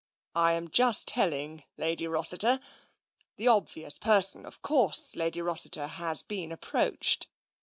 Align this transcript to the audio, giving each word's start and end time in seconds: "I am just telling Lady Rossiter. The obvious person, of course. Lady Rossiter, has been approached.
"I 0.49 0.53
am 0.53 0.67
just 0.69 1.07
telling 1.09 1.63
Lady 1.77 2.07
Rossiter. 2.07 2.59
The 3.35 3.47
obvious 3.49 3.99
person, 3.99 4.47
of 4.47 4.63
course. 4.63 5.15
Lady 5.15 5.41
Rossiter, 5.43 5.85
has 5.85 6.23
been 6.23 6.51
approached. 6.51 7.27